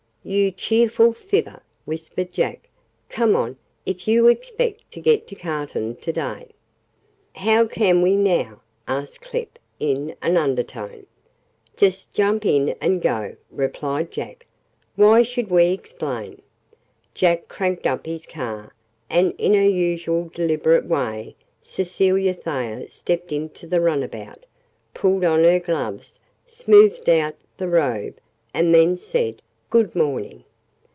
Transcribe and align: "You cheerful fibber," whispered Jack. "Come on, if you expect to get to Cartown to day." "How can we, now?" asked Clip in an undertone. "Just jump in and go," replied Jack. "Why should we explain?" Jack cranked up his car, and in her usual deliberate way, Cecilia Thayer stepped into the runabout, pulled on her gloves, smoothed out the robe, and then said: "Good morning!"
"You 0.23 0.51
cheerful 0.51 1.13
fibber," 1.13 1.63
whispered 1.85 2.31
Jack. 2.31 2.69
"Come 3.09 3.35
on, 3.35 3.57
if 3.87 4.07
you 4.07 4.27
expect 4.27 4.91
to 4.91 4.99
get 5.01 5.25
to 5.29 5.35
Cartown 5.35 5.95
to 5.95 6.13
day." 6.13 6.49
"How 7.33 7.65
can 7.65 8.03
we, 8.03 8.15
now?" 8.15 8.61
asked 8.87 9.21
Clip 9.21 9.57
in 9.79 10.13
an 10.21 10.37
undertone. 10.37 11.07
"Just 11.75 12.13
jump 12.13 12.45
in 12.45 12.75
and 12.79 13.01
go," 13.01 13.35
replied 13.49 14.11
Jack. 14.11 14.45
"Why 14.95 15.23
should 15.23 15.49
we 15.49 15.71
explain?" 15.71 16.43
Jack 17.15 17.47
cranked 17.47 17.87
up 17.87 18.05
his 18.05 18.27
car, 18.27 18.75
and 19.09 19.33
in 19.39 19.55
her 19.55 19.67
usual 19.67 20.29
deliberate 20.35 20.85
way, 20.85 21.35
Cecilia 21.63 22.35
Thayer 22.35 22.87
stepped 22.89 23.31
into 23.31 23.65
the 23.65 23.81
runabout, 23.81 24.45
pulled 24.93 25.23
on 25.23 25.39
her 25.45 25.59
gloves, 25.59 26.19
smoothed 26.45 27.09
out 27.09 27.33
the 27.57 27.67
robe, 27.67 28.19
and 28.53 28.71
then 28.71 28.97
said: 28.97 29.41
"Good 29.69 29.95
morning!" 29.95 30.43